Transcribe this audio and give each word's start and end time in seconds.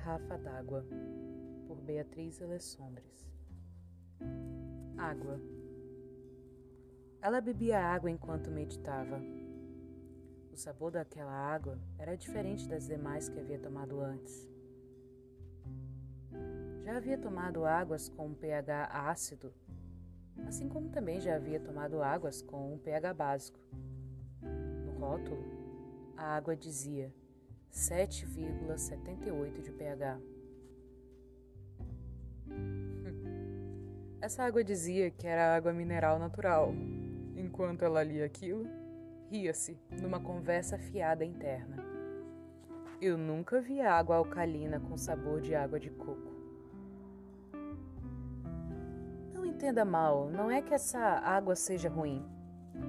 Garrafa 0.00 0.38
d'Água, 0.38 0.82
por 1.66 1.78
Beatriz 1.82 2.40
Alessandres. 2.40 3.28
Água. 4.96 5.38
Ela 7.20 7.40
bebia 7.42 7.78
água 7.78 8.10
enquanto 8.10 8.50
meditava. 8.50 9.20
O 10.50 10.56
sabor 10.56 10.90
daquela 10.90 11.30
água 11.30 11.78
era 11.98 12.16
diferente 12.16 12.66
das 12.66 12.86
demais 12.86 13.28
que 13.28 13.38
havia 13.38 13.58
tomado 13.58 14.00
antes. 14.00 14.48
Já 16.82 16.96
havia 16.96 17.18
tomado 17.18 17.66
águas 17.66 18.08
com 18.08 18.28
um 18.28 18.34
pH 18.34 18.86
ácido, 18.86 19.52
assim 20.46 20.66
como 20.66 20.88
também 20.88 21.20
já 21.20 21.36
havia 21.36 21.60
tomado 21.60 22.02
águas 22.02 22.40
com 22.40 22.72
um 22.72 22.78
pH 22.78 23.12
básico. 23.12 23.60
No 24.86 24.92
rótulo, 24.98 25.44
a 26.16 26.36
água 26.36 26.56
dizia 26.56 27.12
7,78 27.72 29.62
de 29.62 29.72
pH. 29.72 30.20
Essa 34.20 34.44
água 34.44 34.62
dizia 34.62 35.10
que 35.10 35.26
era 35.26 35.56
água 35.56 35.72
mineral 35.72 36.18
natural. 36.18 36.74
Enquanto 37.34 37.84
ela 37.84 38.02
lia 38.02 38.26
aquilo, 38.26 38.66
ria-se 39.30 39.78
numa 40.02 40.20
conversa 40.20 40.76
fiada 40.76 41.24
interna. 41.24 41.82
Eu 43.00 43.16
nunca 43.16 43.60
vi 43.62 43.80
água 43.80 44.16
alcalina 44.16 44.78
com 44.78 44.96
sabor 44.96 45.40
de 45.40 45.54
água 45.54 45.80
de 45.80 45.88
coco. 45.88 46.30
Não 49.32 49.46
entenda 49.46 49.86
mal, 49.86 50.28
não 50.28 50.50
é 50.50 50.60
que 50.60 50.74
essa 50.74 50.98
água 50.98 51.56
seja 51.56 51.88
ruim. 51.88 52.22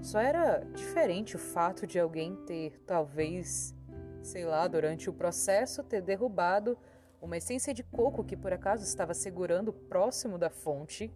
Só 0.01 0.19
era 0.19 0.65
diferente 0.73 1.37
o 1.37 1.39
fato 1.39 1.87
de 1.87 1.97
alguém 1.97 2.35
ter, 2.45 2.77
talvez, 2.85 3.73
sei 4.21 4.45
lá, 4.45 4.67
durante 4.67 5.09
o 5.09 5.13
processo, 5.13 5.83
ter 5.83 6.01
derrubado 6.01 6.77
uma 7.21 7.37
essência 7.37 7.73
de 7.73 7.83
coco 7.83 8.23
que 8.23 8.35
por 8.35 8.51
acaso 8.51 8.83
estava 8.83 9.13
segurando 9.13 9.71
próximo 9.71 10.37
da 10.37 10.49
fonte 10.49 11.11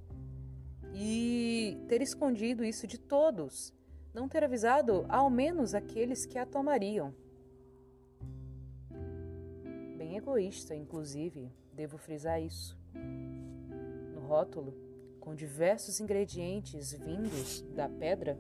e 0.93 1.77
ter 1.87 2.01
escondido 2.01 2.63
isso 2.63 2.87
de 2.87 2.97
todos, 2.97 3.73
não 4.13 4.29
ter 4.29 4.43
avisado 4.43 5.05
ao 5.09 5.29
menos 5.29 5.73
aqueles 5.73 6.25
que 6.25 6.37
a 6.37 6.45
tomariam. 6.45 7.13
Bem 9.97 10.15
egoísta, 10.15 10.75
inclusive, 10.75 11.51
devo 11.73 11.97
frisar 11.97 12.41
isso. 12.41 12.77
No 14.13 14.21
rótulo, 14.21 14.73
com 15.19 15.35
diversos 15.35 15.99
ingredientes 15.99 16.93
vindos 16.93 17.61
da 17.73 17.89
pedra, 17.89 18.37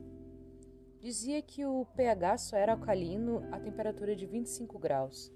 dizia 1.05 1.39
que 1.39 1.63
o 1.63 1.85
pH 1.95 2.39
só 2.39 2.57
era 2.57 2.71
alcalino 2.71 3.43
a 3.51 3.59
temperatura 3.59 4.15
de 4.15 4.25
25 4.25 4.79
graus. 4.79 5.31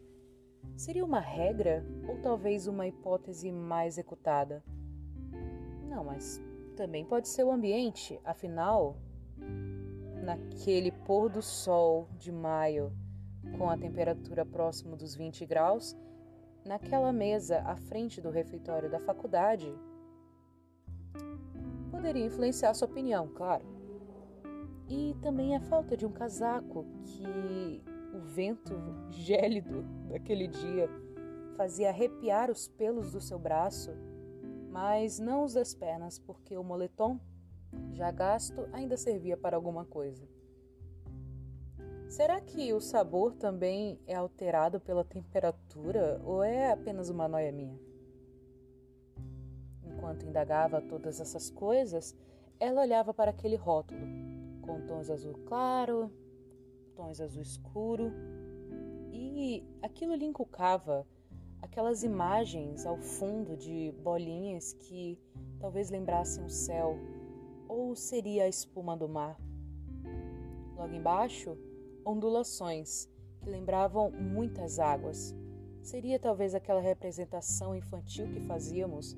Seria 0.75 1.05
uma 1.05 1.19
regra 1.19 1.85
ou 2.07 2.17
talvez 2.23 2.65
uma 2.65 2.87
hipótese 2.87 3.51
mais 3.51 3.93
executada? 3.93 4.63
Não, 5.87 6.03
mas 6.03 6.41
também 6.75 7.05
pode 7.05 7.27
ser 7.27 7.43
o 7.43 7.51
ambiente, 7.51 8.19
afinal, 8.25 8.97
naquele 10.23 10.91
pôr 10.91 11.29
do 11.29 11.43
sol 11.43 12.09
de 12.17 12.31
maio, 12.31 12.91
com 13.55 13.69
a 13.69 13.77
temperatura 13.77 14.43
próxima 14.43 14.97
dos 14.97 15.13
20 15.13 15.45
graus, 15.45 15.95
naquela 16.65 17.13
mesa 17.13 17.59
à 17.59 17.75
frente 17.75 18.19
do 18.19 18.31
refeitório 18.31 18.89
da 18.89 18.99
faculdade, 18.99 19.71
poderia 21.91 22.25
influenciar 22.25 22.73
sua 22.73 22.87
opinião, 22.87 23.27
claro. 23.27 23.78
E 24.89 25.15
também 25.21 25.55
a 25.55 25.61
falta 25.61 25.95
de 25.95 26.03
um 26.03 26.11
casaco 26.11 26.83
que 27.03 27.83
o 28.11 28.19
vento 28.21 28.73
gélido 29.11 29.83
daquele 30.09 30.47
dia 30.47 30.89
fazia 31.55 31.89
arrepiar 31.89 32.49
os 32.49 32.67
pelos 32.67 33.11
do 33.11 33.21
seu 33.21 33.37
braço, 33.37 33.91
mas 34.71 35.19
não 35.19 35.43
os 35.43 35.53
das 35.53 35.75
pernas, 35.75 36.17
porque 36.17 36.57
o 36.57 36.63
moletom, 36.63 37.19
já 37.91 38.09
gasto, 38.09 38.67
ainda 38.73 38.97
servia 38.97 39.37
para 39.37 39.55
alguma 39.55 39.85
coisa. 39.85 40.27
Será 42.07 42.41
que 42.41 42.73
o 42.73 42.81
sabor 42.81 43.35
também 43.35 43.99
é 44.07 44.15
alterado 44.15 44.79
pela 44.79 45.03
temperatura 45.03 46.19
ou 46.23 46.43
é 46.43 46.71
apenas 46.71 47.09
uma 47.09 47.27
noia 47.27 47.51
minha? 47.51 47.79
Enquanto 49.83 50.25
indagava 50.25 50.81
todas 50.81 51.19
essas 51.19 51.51
coisas, 51.51 52.15
ela 52.59 52.81
olhava 52.81 53.13
para 53.13 53.29
aquele 53.29 53.55
rótulo 53.55 54.38
com 54.69 54.81
tons 54.81 55.09
azul 55.09 55.33
claro, 55.47 56.11
tons 56.95 57.19
azul 57.19 57.41
escuro, 57.41 58.11
e 59.11 59.63
aquilo 59.81 60.13
lhe 60.13 60.25
inculcava 60.25 61.07
aquelas 61.59 62.03
imagens 62.03 62.85
ao 62.85 62.99
fundo 62.99 63.57
de 63.57 63.91
bolinhas 64.03 64.73
que 64.73 65.19
talvez 65.59 65.89
lembrassem 65.89 66.45
o 66.45 66.49
céu, 66.49 66.95
ou 67.67 67.95
seria 67.95 68.43
a 68.43 68.47
espuma 68.47 68.95
do 68.95 69.09
mar. 69.09 69.41
Logo 70.77 70.93
embaixo, 70.93 71.57
ondulações 72.05 73.09
que 73.39 73.49
lembravam 73.49 74.11
muitas 74.11 74.77
águas. 74.77 75.35
Seria 75.81 76.19
talvez 76.19 76.53
aquela 76.53 76.79
representação 76.79 77.75
infantil 77.75 78.27
que 78.29 78.41
fazíamos 78.41 79.17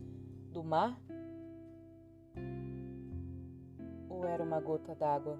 do 0.49 0.63
mar 0.63 0.97
era 4.31 4.43
uma 4.43 4.59
gota 4.61 4.95
d'água 4.95 5.37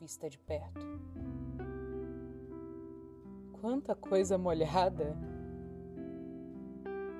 vista 0.00 0.30
de 0.30 0.38
perto? 0.38 0.86
Quanta 3.60 3.96
coisa 3.96 4.38
molhada! 4.38 5.16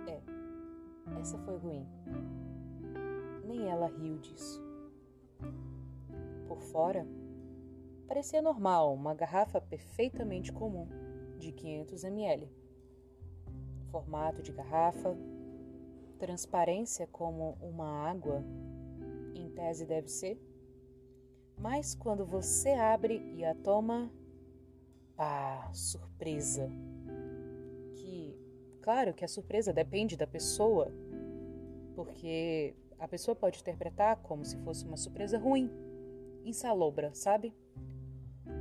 É, 0.07 0.23
essa 1.21 1.37
foi 1.39 1.57
ruim. 1.57 1.87
Nem 3.45 3.69
ela 3.69 3.89
riu 3.89 4.19
disso. 4.19 4.63
Por 6.47 6.61
fora, 6.61 7.05
parecia 8.07 8.41
normal, 8.41 8.95
uma 8.95 9.13
garrafa 9.13 9.61
perfeitamente 9.61 10.53
comum, 10.53 10.87
de 11.37 11.51
500 11.51 12.05
ml. 12.05 12.49
Formato 13.91 14.41
de 14.41 14.53
garrafa, 14.53 15.17
transparência 16.19 17.09
como 17.09 17.59
uma 17.61 18.09
água, 18.09 18.45
em 19.35 19.51
tese 19.51 19.85
deve 19.85 20.09
ser, 20.09 20.41
mas 21.59 21.95
quando 21.95 22.25
você 22.25 22.71
abre 22.71 23.21
e 23.35 23.45
a 23.45 23.55
toma, 23.55 24.11
ah, 25.17 25.69
surpresa. 25.73 26.71
Que, 27.95 28.39
claro 28.81 29.13
que 29.13 29.25
a 29.25 29.29
surpresa 29.29 29.73
depende 29.73 30.17
da 30.17 30.27
pessoa, 30.27 30.93
porque 31.95 32.75
a 32.99 33.09
pessoa 33.09 33.35
pode 33.35 33.61
interpretar 33.61 34.17
como 34.23 34.45
se 34.45 34.57
fosse 34.59 34.85
uma 34.85 34.97
surpresa 34.97 35.39
ruim, 35.39 35.71
insalobra, 36.45 37.13
sabe? 37.15 37.53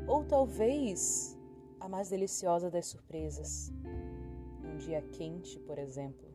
Ou 0.07 0.23
talvez 0.23 1.37
a 1.79 1.87
mais 1.87 2.09
deliciosa 2.09 2.71
das 2.71 2.87
surpresas. 2.87 3.71
Um 4.63 4.77
dia 4.77 5.01
quente, 5.11 5.59
por 5.59 5.77
exemplo. 5.77 6.27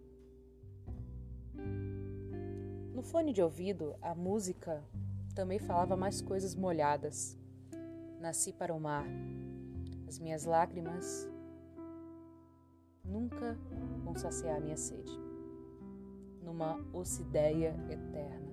No 2.95 3.03
fone 3.03 3.33
de 3.33 3.43
ouvido, 3.43 3.97
a 4.01 4.15
música 4.15 4.83
também 5.35 5.59
falava 5.59 5.97
mais 5.97 6.21
coisas 6.21 6.55
molhadas. 6.55 7.37
Nasci 8.21 8.53
para 8.53 8.75
o 8.75 8.81
mar. 8.81 9.07
As 10.07 10.19
minhas 10.19 10.45
lágrimas 10.45 11.29
nunca 13.05 13.59
vão 14.05 14.15
saciar 14.15 14.61
minha 14.61 14.77
sede. 14.77 15.13
numa 16.43 16.79
ocideia 16.93 17.75
eterna, 17.89 18.53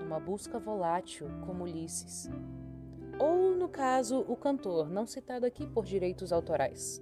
numa 0.00 0.20
busca 0.20 0.58
volátil 0.58 1.26
como 1.46 1.64
Ulisses, 1.64 2.30
ou 3.18 3.56
no 3.56 3.68
caso 3.68 4.20
o 4.28 4.36
cantor, 4.36 4.90
não 4.90 5.06
citado 5.06 5.46
aqui 5.46 5.66
por 5.66 5.84
direitos 5.84 6.32
autorais, 6.32 7.00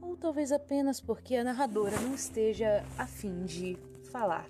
ou 0.00 0.16
talvez 0.16 0.50
apenas 0.50 1.00
porque 1.00 1.36
a 1.36 1.44
narradora 1.44 2.00
não 2.00 2.14
esteja 2.14 2.82
a 2.98 3.06
fim 3.06 3.44
de 3.44 3.78
falar. 4.10 4.48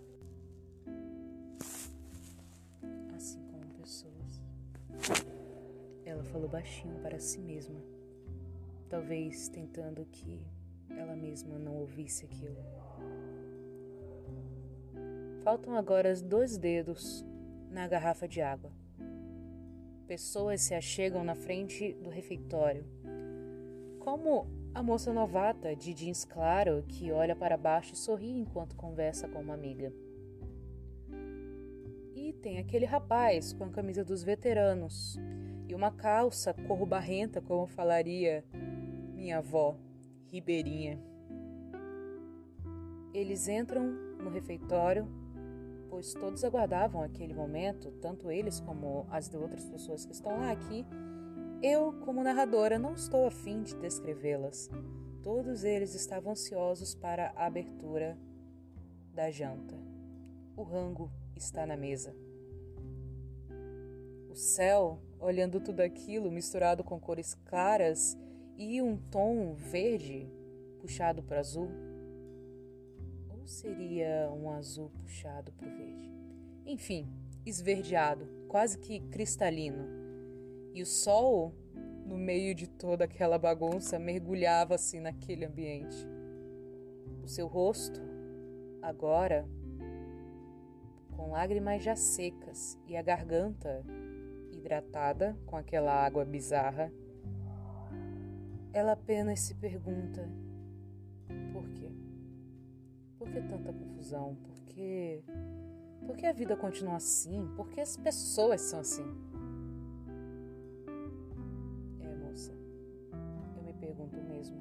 Ela 6.04 6.22
falou 6.24 6.48
baixinho 6.48 6.98
para 7.00 7.18
si 7.18 7.40
mesma, 7.40 7.80
talvez 8.88 9.48
tentando 9.48 10.04
que 10.04 10.40
ela 10.90 11.16
mesma 11.16 11.58
não 11.58 11.76
ouvisse 11.76 12.24
aquilo. 12.24 12.56
Faltam 15.42 15.74
agora 15.74 16.14
dois 16.22 16.56
dedos 16.56 17.24
na 17.70 17.88
garrafa 17.88 18.26
de 18.28 18.40
água. 18.40 18.70
Pessoas 20.06 20.60
se 20.60 20.74
achegam 20.74 21.24
na 21.24 21.34
frente 21.34 21.94
do 21.94 22.10
refeitório. 22.10 22.84
Como 23.98 24.46
a 24.74 24.82
moça 24.82 25.12
novata 25.12 25.74
de 25.74 25.94
jeans 25.94 26.24
claro 26.24 26.84
que 26.88 27.10
olha 27.12 27.34
para 27.34 27.56
baixo 27.56 27.94
e 27.94 27.96
sorri 27.96 28.38
enquanto 28.38 28.76
conversa 28.76 29.28
com 29.28 29.40
uma 29.40 29.54
amiga. 29.54 29.92
E 32.14 32.32
tem 32.34 32.58
aquele 32.58 32.84
rapaz 32.84 33.52
com 33.52 33.64
a 33.64 33.70
camisa 33.70 34.04
dos 34.04 34.22
veteranos 34.22 35.16
e 35.68 35.74
uma 35.74 35.90
calça 35.90 36.52
cor 36.52 36.84
barrenta, 36.86 37.40
como 37.40 37.66
falaria 37.66 38.44
minha 39.14 39.38
avó 39.38 39.76
ribeirinha. 40.26 41.00
Eles 43.12 43.46
entram 43.48 43.84
no 44.18 44.30
refeitório, 44.30 45.06
pois 45.88 46.12
todos 46.12 46.42
aguardavam 46.42 47.02
aquele 47.02 47.32
momento, 47.32 47.92
tanto 48.02 48.30
eles 48.30 48.60
como 48.60 49.06
as 49.10 49.28
de 49.28 49.36
outras 49.36 49.64
pessoas 49.64 50.04
que 50.04 50.12
estão 50.12 50.32
lá 50.40 50.50
aqui. 50.50 50.84
Eu, 51.62 51.92
como 52.04 52.22
narradora, 52.22 52.78
não 52.78 52.94
estou 52.94 53.26
afim 53.26 53.62
de 53.62 53.76
descrevê-las. 53.76 54.68
Todos 55.22 55.64
eles 55.64 55.94
estavam 55.94 56.32
ansiosos 56.32 56.94
para 56.94 57.32
a 57.36 57.46
abertura 57.46 58.18
da 59.14 59.30
janta. 59.30 59.74
O 60.56 60.62
rango 60.62 61.10
está 61.36 61.64
na 61.64 61.76
mesa. 61.76 62.14
O 64.28 64.34
céu, 64.34 65.00
olhando 65.24 65.58
tudo 65.58 65.80
aquilo 65.80 66.30
misturado 66.30 66.84
com 66.84 67.00
cores 67.00 67.34
claras 67.46 68.16
e 68.58 68.82
um 68.82 68.96
tom 68.96 69.54
verde 69.54 70.28
puxado 70.78 71.22
para 71.22 71.40
azul? 71.40 71.70
Ou 73.30 73.46
seria 73.46 74.30
um 74.30 74.50
azul 74.50 74.90
puxado 74.90 75.50
para 75.52 75.66
o 75.66 75.70
verde? 75.70 76.12
Enfim, 76.66 77.08
esverdeado, 77.46 78.28
quase 78.48 78.78
que 78.78 79.00
cristalino. 79.00 79.88
E 80.74 80.82
o 80.82 80.86
sol, 80.86 81.54
no 82.04 82.18
meio 82.18 82.54
de 82.54 82.66
toda 82.66 83.04
aquela 83.04 83.38
bagunça, 83.38 83.98
mergulhava-se 83.98 85.00
naquele 85.00 85.46
ambiente. 85.46 86.06
O 87.22 87.28
seu 87.28 87.46
rosto, 87.46 88.00
agora, 88.82 89.48
com 91.16 91.30
lágrimas 91.30 91.82
já 91.82 91.96
secas 91.96 92.78
e 92.86 92.94
a 92.94 93.00
garganta 93.00 93.82
hidratada 94.64 95.36
com 95.44 95.56
aquela 95.56 95.92
água 95.92 96.24
bizarra, 96.24 96.90
ela 98.72 98.92
apenas 98.92 99.40
se 99.40 99.54
pergunta: 99.54 100.26
por 101.52 101.68
quê? 101.68 101.90
Por 103.18 103.28
que 103.30 103.42
tanta 103.42 103.72
confusão? 103.72 104.34
Por 104.36 104.62
que. 104.64 105.22
Por 106.06 106.16
que 106.16 106.26
a 106.26 106.32
vida 106.32 106.56
continua 106.56 106.96
assim? 106.96 107.46
Por 107.56 107.68
que 107.68 107.80
as 107.80 107.96
pessoas 107.96 108.60
são 108.62 108.80
assim? 108.80 109.06
É, 112.00 112.14
moça, 112.16 112.52
eu 113.56 113.62
me 113.62 113.72
pergunto 113.74 114.16
mesmo. 114.22 114.56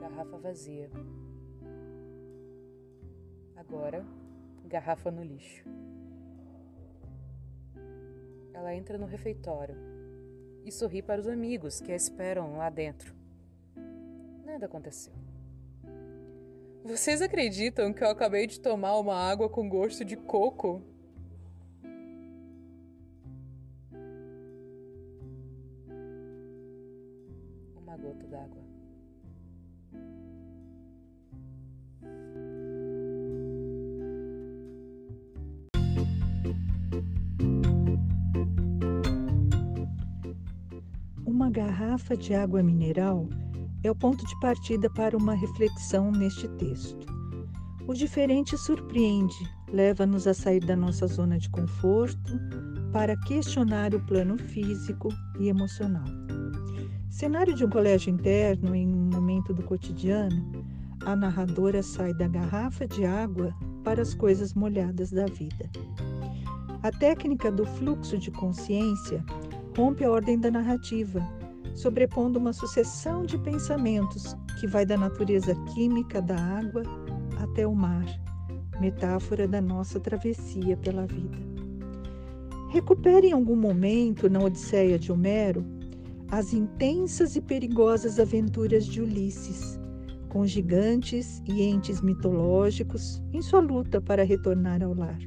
Garrafa 0.00 0.38
vazia. 0.38 0.90
Agora, 3.56 4.04
garrafa 4.64 5.10
no 5.10 5.22
lixo. 5.22 5.64
Ela 8.54 8.74
entra 8.74 8.96
no 8.96 9.04
refeitório 9.04 9.76
e 10.64 10.72
sorri 10.72 11.02
para 11.02 11.20
os 11.20 11.28
amigos 11.28 11.80
que 11.80 11.92
a 11.92 11.96
esperam 11.96 12.56
lá 12.56 12.70
dentro. 12.70 13.14
Nada 14.44 14.64
aconteceu. 14.64 15.12
Vocês 16.84 17.20
acreditam 17.20 17.92
que 17.92 18.04
eu 18.04 18.08
acabei 18.08 18.46
de 18.46 18.60
tomar 18.60 18.96
uma 18.98 19.16
água 19.16 19.48
com 19.48 19.68
gosto 19.68 20.04
de 20.04 20.16
coco? 20.16 20.82
Garrafa 41.54 42.16
de 42.16 42.34
água 42.34 42.64
mineral 42.64 43.28
é 43.84 43.90
o 43.90 43.94
ponto 43.94 44.26
de 44.26 44.40
partida 44.40 44.90
para 44.90 45.16
uma 45.16 45.34
reflexão 45.34 46.10
neste 46.10 46.48
texto. 46.48 47.06
O 47.86 47.94
diferente 47.94 48.58
surpreende, 48.58 49.36
leva-nos 49.72 50.26
a 50.26 50.34
sair 50.34 50.58
da 50.58 50.74
nossa 50.74 51.06
zona 51.06 51.38
de 51.38 51.48
conforto 51.50 52.32
para 52.92 53.16
questionar 53.18 53.94
o 53.94 54.00
plano 54.00 54.36
físico 54.36 55.10
e 55.38 55.48
emocional. 55.48 56.04
Cenário 57.08 57.54
de 57.54 57.64
um 57.64 57.70
colégio 57.70 58.12
interno 58.12 58.74
em 58.74 58.88
um 58.88 59.08
momento 59.12 59.54
do 59.54 59.62
cotidiano, 59.62 60.66
a 61.06 61.14
narradora 61.14 61.84
sai 61.84 62.12
da 62.14 62.26
garrafa 62.26 62.84
de 62.84 63.06
água 63.06 63.54
para 63.84 64.02
as 64.02 64.12
coisas 64.12 64.54
molhadas 64.54 65.12
da 65.12 65.26
vida. 65.26 65.70
A 66.82 66.90
técnica 66.90 67.52
do 67.52 67.64
fluxo 67.64 68.18
de 68.18 68.32
consciência 68.32 69.24
rompe 69.76 70.04
a 70.04 70.10
ordem 70.10 70.38
da 70.38 70.50
narrativa 70.50 71.22
sobrepondo 71.74 72.38
uma 72.38 72.52
sucessão 72.52 73.24
de 73.24 73.36
pensamentos 73.38 74.36
que 74.60 74.66
vai 74.66 74.86
da 74.86 74.96
natureza 74.96 75.54
química 75.74 76.22
da 76.22 76.36
água 76.36 76.82
até 77.42 77.66
o 77.66 77.74
mar, 77.74 78.06
metáfora 78.80 79.46
da 79.46 79.60
nossa 79.60 80.00
travessia 80.00 80.76
pela 80.76 81.06
vida. 81.06 81.36
Recupere 82.70 83.28
em 83.28 83.32
algum 83.32 83.56
momento 83.56 84.28
na 84.30 84.40
Odisseia 84.40 84.98
de 84.98 85.12
Homero 85.12 85.64
as 86.30 86.52
intensas 86.52 87.36
e 87.36 87.40
perigosas 87.40 88.18
aventuras 88.18 88.86
de 88.86 89.00
Ulisses, 89.00 89.78
com 90.28 90.46
gigantes 90.46 91.42
e 91.46 91.62
entes 91.62 92.00
mitológicos 92.00 93.22
em 93.32 93.40
sua 93.40 93.60
luta 93.60 94.00
para 94.00 94.24
retornar 94.24 94.82
ao 94.82 94.94
lar. 94.94 95.18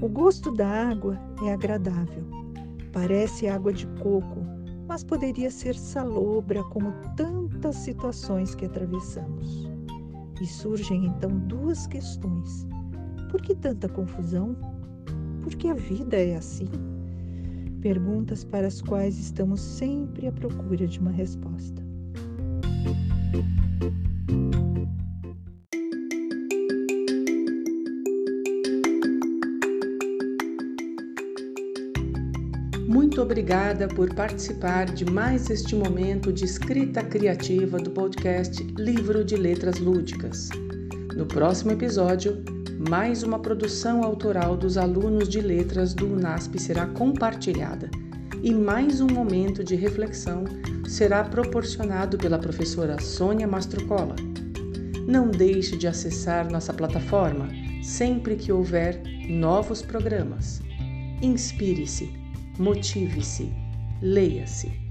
O 0.00 0.08
gosto 0.08 0.50
da 0.52 0.66
água 0.66 1.18
é 1.44 1.52
agradável. 1.52 2.24
Parece 2.92 3.48
água 3.48 3.72
de 3.72 3.86
coco, 4.00 4.46
mas 4.88 5.04
poderia 5.04 5.50
ser 5.50 5.76
salobra 5.76 6.64
como 6.64 6.92
tantas 7.14 7.76
situações 7.76 8.54
que 8.54 8.64
atravessamos. 8.64 9.68
E 10.40 10.46
surgem 10.46 11.04
então 11.04 11.30
duas 11.40 11.86
questões: 11.86 12.66
por 13.30 13.42
que 13.42 13.54
tanta 13.54 13.88
confusão? 13.88 14.56
Por 15.42 15.54
que 15.54 15.68
a 15.68 15.74
vida 15.74 16.16
é 16.16 16.36
assim? 16.36 16.68
Perguntas 17.82 18.42
para 18.42 18.66
as 18.66 18.80
quais 18.80 19.18
estamos 19.18 19.60
sempre 19.60 20.26
à 20.26 20.32
procura 20.32 20.86
de 20.86 20.98
uma 20.98 21.10
resposta. 21.10 21.86
Muito 32.88 33.20
obrigada 33.20 33.86
por 33.86 34.14
participar 34.14 34.86
de 34.86 35.04
mais 35.04 35.50
este 35.50 35.76
momento 35.76 36.32
de 36.32 36.46
escrita 36.46 37.02
criativa 37.02 37.76
do 37.76 37.90
podcast 37.90 38.62
Livro 38.78 39.22
de 39.22 39.36
Letras 39.36 39.78
Lúdicas. 39.78 40.48
No 41.14 41.26
próximo 41.26 41.72
episódio, 41.72 42.42
mais 42.88 43.22
uma 43.22 43.40
produção 43.40 44.02
autoral 44.02 44.56
dos 44.56 44.78
alunos 44.78 45.28
de 45.28 45.38
letras 45.38 45.92
do 45.92 46.06
UNASP 46.06 46.58
será 46.58 46.86
compartilhada 46.86 47.90
e 48.42 48.54
mais 48.54 49.02
um 49.02 49.06
momento 49.06 49.62
de 49.62 49.74
reflexão 49.74 50.44
será 50.88 51.22
proporcionado 51.22 52.16
pela 52.16 52.38
professora 52.38 52.98
Sônia 53.02 53.46
Mastrocola. 53.46 54.16
Não 55.06 55.30
deixe 55.30 55.76
de 55.76 55.86
acessar 55.86 56.50
nossa 56.50 56.72
plataforma 56.72 57.50
sempre 57.82 58.34
que 58.34 58.50
houver 58.50 59.02
novos 59.28 59.82
programas. 59.82 60.62
Inspire-se 61.20 62.17
motive-se, 62.58 63.48
leia-se. 64.02 64.87